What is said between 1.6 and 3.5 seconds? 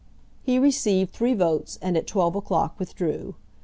and at twelve o'clock withdrew.